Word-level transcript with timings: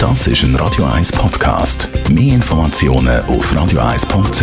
Das 0.00 0.26
ist 0.26 0.42
ein 0.44 0.56
Radio 0.56 0.86
1 0.86 1.12
Podcast. 1.12 1.90
Mehr 2.08 2.36
Informationen 2.36 3.20
auf 3.26 3.52
radio1.ch. 3.52 4.40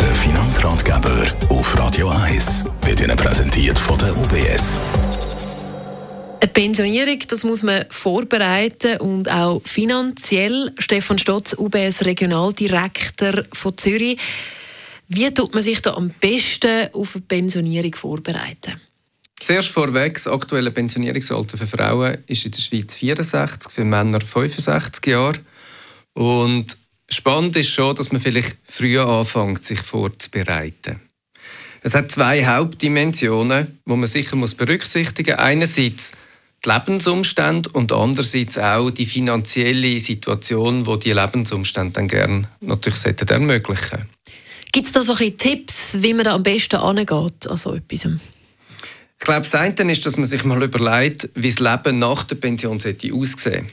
Der 0.00 0.14
Finanzratgeber 0.14 1.22
auf 1.48 1.78
Radio 1.78 2.08
1 2.08 2.64
wird 2.82 3.00
Ihnen 3.00 3.16
präsentiert 3.16 3.78
von 3.78 3.96
der 3.98 4.16
UBS. 4.16 4.80
Eine 6.40 6.52
Pensionierung, 6.52 7.20
das 7.28 7.44
muss 7.44 7.62
man 7.62 7.84
vorbereiten 7.88 8.96
und 8.96 9.30
auch 9.30 9.62
finanziell. 9.64 10.72
Stefan 10.78 11.18
Stotz, 11.18 11.54
UBS 11.56 12.04
Regionaldirektor 12.04 13.44
von 13.52 13.78
Zürich. 13.78 14.18
Wie 15.08 15.32
tut 15.32 15.54
man 15.54 15.62
sich 15.62 15.80
da 15.80 15.94
am 15.94 16.10
besten 16.20 16.88
auf 16.92 17.16
eine 17.16 17.24
Pensionierung 17.24 17.94
vorbereiten? 17.94 18.78
Zuerst 19.40 19.68
vorweg, 19.68 20.14
das 20.14 20.26
aktuelle 20.26 20.70
Pensionierungsalter 20.70 21.56
für 21.56 21.66
Frauen 21.66 22.18
ist 22.26 22.44
in 22.44 22.50
der 22.50 22.60
Schweiz 22.60 22.96
64, 22.96 23.72
für 23.72 23.84
Männer 23.84 24.20
65 24.20 25.06
Jahre. 25.06 25.38
Und 26.12 26.76
spannend 27.08 27.56
ist 27.56 27.70
schon, 27.70 27.96
dass 27.96 28.12
man 28.12 28.20
vielleicht 28.20 28.56
früher 28.64 29.06
anfängt, 29.06 29.64
sich 29.64 29.80
vorzubereiten. 29.80 31.00
Es 31.80 31.94
hat 31.94 32.10
zwei 32.10 32.44
Hauptdimensionen, 32.44 33.78
die 33.86 33.96
man 33.96 34.06
sicher 34.06 34.36
muss 34.36 34.54
berücksichtigen 34.54 35.36
muss. 35.36 35.44
Einerseits 35.44 36.12
die 36.64 36.68
Lebensumstände 36.68 37.70
und 37.70 37.92
andererseits 37.92 38.58
auch 38.58 38.90
die 38.90 39.06
finanzielle 39.06 39.98
Situation, 40.00 40.84
wo 40.84 40.96
die 40.96 41.12
Lebensumstände 41.12 41.92
dann 41.92 42.08
gerne 42.08 42.48
natürlich 42.60 43.06
ermöglichen 43.06 44.04
Gibt 44.72 44.86
es 44.86 44.92
da 44.92 45.02
so 45.02 45.14
ein 45.14 45.36
Tipps, 45.36 45.98
wie 46.00 46.14
man 46.14 46.24
da 46.24 46.34
am 46.34 46.42
besten 46.42 46.76
angeht 46.76 47.46
an 47.46 47.56
so 47.56 47.74
etwas? 47.74 48.06
Ich 49.20 49.24
glaube, 49.24 49.40
das 49.40 49.54
eine 49.54 49.92
ist, 49.92 50.06
dass 50.06 50.16
man 50.16 50.26
sich 50.26 50.44
mal 50.44 50.62
überlegt, 50.62 51.28
wie 51.34 51.50
das 51.50 51.58
Leben 51.58 51.98
nach 51.98 52.24
der 52.24 52.36
Pension 52.36 52.78
sollte 52.78 53.12
aussehen 53.12 53.68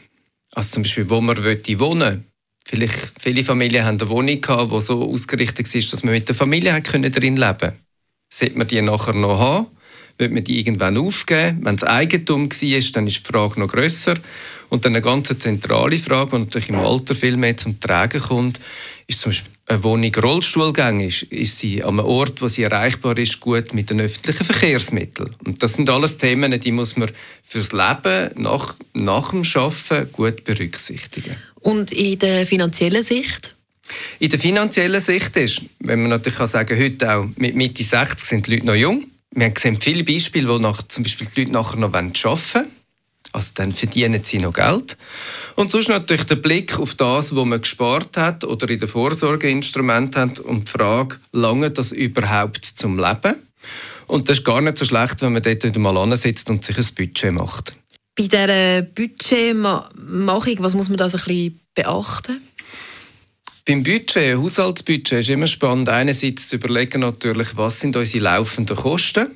Also 0.54 0.76
zum 0.76 0.84
Beispiel, 0.84 1.10
wo 1.10 1.22
man 1.22 1.38
wohnen 1.38 2.00
will. 2.00 2.24
Vielleicht 2.68 3.12
viele 3.20 3.44
Familien 3.44 3.86
haben 3.86 4.00
eine 4.00 4.10
Wohnung 4.10 4.42
gehabt, 4.42 4.72
die 4.72 4.82
so 4.82 5.04
ausgerichtet 5.04 5.74
ist, 5.74 5.94
dass 5.94 6.04
man 6.04 6.14
mit 6.14 6.28
der 6.28 6.36
Familie 6.36 6.82
drin 6.82 7.04
leben 7.04 7.38
konnte. 7.38 7.74
Sollte 8.34 8.58
man 8.58 8.68
die 8.68 8.82
nachher 8.82 9.14
noch 9.14 9.40
haben? 9.40 9.68
Wird 10.18 10.32
man 10.32 10.44
die 10.44 10.58
irgendwann 10.60 10.98
aufgeben? 10.98 11.60
Wenn 11.64 11.76
es 11.76 11.84
Eigentum 11.84 12.50
war, 12.50 12.92
dann 12.94 13.08
ist 13.08 13.20
die 13.20 13.32
Frage 13.32 13.60
noch 13.60 13.68
grösser. 13.68 14.16
Und 14.70 14.84
dann 14.84 14.94
eine 14.96 15.02
ganz 15.02 15.28
zentrale 15.38 15.98
Frage, 15.98 16.32
die 16.32 16.38
natürlich 16.40 16.70
im 16.70 16.80
Alter 16.80 17.14
viel 17.14 17.38
mehr 17.38 17.56
zum 17.56 17.80
Tragen 17.80 18.22
kommt, 18.22 18.60
ist 19.08 19.20
zum 19.20 19.32
Beispiel 19.32 19.55
eine 19.68 19.84
Wohnung 19.84 20.14
rollstuhlgängig, 20.14 21.32
ist 21.32 21.58
sie 21.58 21.84
an 21.84 22.00
einem 22.00 22.06
Ort, 22.06 22.42
wo 22.42 22.48
sie 22.48 22.64
erreichbar 22.64 23.18
ist, 23.18 23.40
gut 23.40 23.74
mit 23.74 23.90
den 23.90 24.00
öffentlichen 24.00 24.46
Verkehrsmitteln. 24.46 25.32
Und 25.44 25.64
das 25.64 25.74
sind 25.74 25.90
alles 25.90 26.18
Themen, 26.18 26.60
die 26.60 26.72
muss 26.72 26.98
man 26.98 27.12
fürs 27.44 27.72
Leben 27.72 28.30
nach, 28.36 28.76
nach 28.94 29.32
dem 29.32 29.44
Arbeiten 29.56 30.12
gut 30.12 30.44
berücksichtigen. 30.44 31.36
Und 31.62 31.92
in 31.92 32.20
der 32.20 32.46
finanziellen 32.46 33.04
Sicht? 33.04 33.56
In 34.20 34.30
der 34.30 34.40
finanziellen 34.40 35.02
Sicht 35.02 35.36
ist, 35.36 35.62
wenn 35.80 36.02
man 36.02 36.10
natürlich 36.10 36.38
kann 36.38 36.48
sagen, 36.48 36.80
heute 36.80 37.16
auch 37.16 37.28
mit 37.36 37.56
Mitte 37.56 37.84
60 37.84 38.20
sind 38.20 38.48
die 38.48 38.56
Leute 38.56 38.66
noch 38.68 38.76
jung. 38.76 39.06
Wir 39.32 39.46
haben 39.46 39.54
gesehen 39.54 39.82
viele 39.82 40.04
Beispiele, 40.04 40.48
wo 40.48 40.58
nach, 40.58 40.84
zum 40.88 41.04
Beispiel 41.04 41.28
die 41.36 41.42
Leute 41.42 41.54
nachher 41.54 41.78
noch 41.78 41.94
arbeiten 41.94 42.14
wollen. 42.24 42.66
Also 43.36 43.52
dann 43.56 43.74
verdienen 43.74 44.24
sie 44.24 44.38
noch 44.38 44.54
Geld. 44.54 44.96
Und 45.56 45.70
sonst 45.70 45.90
natürlich 45.90 46.24
der 46.24 46.38
Blick 46.38 46.80
auf 46.80 46.96
das, 46.96 47.36
was 47.36 47.46
man 47.46 47.60
gespart 47.60 48.16
hat 48.16 48.46
oder 48.46 48.70
in 48.70 48.80
der 48.80 48.88
Vorsorgeinstrument 48.88 50.16
hat 50.16 50.40
und 50.40 50.70
die 50.70 50.72
Frage, 50.72 51.18
lange 51.34 51.70
das 51.70 51.92
überhaupt 51.92 52.64
zum 52.64 52.98
Leben? 52.98 53.36
Und 54.08 54.30
das 54.30 54.38
ist 54.38 54.46
gar 54.46 54.62
nicht 54.62 54.78
so 54.78 54.86
schlecht, 54.86 55.22
wenn 55.22 55.34
man 55.34 55.44
dort 55.44 55.64
wieder 55.66 55.80
mal 55.80 55.98
ansitzt 55.98 56.50
und 56.50 56.64
sich 56.64 56.78
ein 56.78 56.88
Budget 56.96 57.34
macht. 57.34 57.76
Bei 58.16 58.24
dieser 58.24 58.84
Budgetmachung, 58.84 60.56
was 60.60 60.76
muss 60.76 60.88
man 60.88 60.98
da 60.98 61.10
so 61.10 61.18
ein 61.18 61.24
bisschen 61.26 61.60
beachten? 61.74 62.42
Beim 63.66 63.84
Budget, 63.84 64.38
Haushaltsbudget, 64.38 65.20
ist 65.20 65.30
immer 65.30 65.48
spannend, 65.48 65.90
einerseits 65.90 66.48
zu 66.48 66.56
überlegen 66.56 67.02
natürlich, 67.02 67.58
was 67.58 67.82
sind 67.82 67.98
unsere 67.98 68.24
laufenden 68.24 68.78
Kosten 68.78 69.28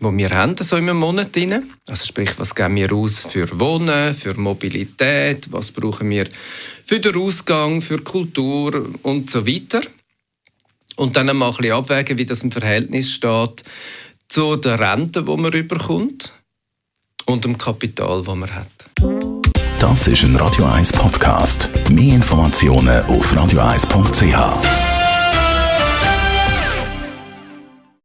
die 0.00 0.16
wir 0.16 0.30
haben, 0.30 0.56
so 0.58 0.76
im 0.76 0.96
Monat 0.96 1.34
drin. 1.36 1.70
Also 1.86 2.06
sprich, 2.06 2.38
was 2.38 2.54
geben 2.54 2.76
wir 2.76 2.92
aus 2.92 3.20
für 3.20 3.48
Wohnen, 3.60 4.14
für 4.14 4.34
Mobilität, 4.34 5.52
was 5.52 5.70
brauchen 5.70 6.08
wir 6.10 6.26
für 6.84 7.00
den 7.00 7.16
Ausgang, 7.16 7.82
für 7.82 7.98
Kultur 7.98 8.88
und 9.02 9.30
so 9.30 9.46
weiter. 9.46 9.82
Und 10.96 11.16
dann 11.16 11.34
mal 11.36 11.50
ein 11.50 11.56
bisschen 11.56 11.72
abwägen, 11.72 12.18
wie 12.18 12.24
das 12.24 12.42
im 12.42 12.50
Verhältnis 12.50 13.12
steht 13.12 13.64
zu 14.28 14.56
der 14.56 14.78
Rente, 14.78 15.22
die 15.22 15.36
man 15.36 15.52
überkommt 15.52 16.32
und 17.26 17.44
dem 17.44 17.56
Kapital, 17.58 18.22
das 18.22 18.34
man 18.34 18.54
hat. 18.54 18.68
Das 19.78 20.06
ist 20.08 20.24
ein 20.24 20.36
Radio 20.36 20.66
1 20.66 20.92
Podcast. 20.92 21.70
Mehr 21.88 22.16
Informationen 22.16 23.02
auf 23.04 23.32
radio1.ch. 23.32 24.89